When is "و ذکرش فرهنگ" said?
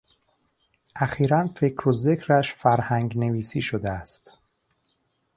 1.89-3.17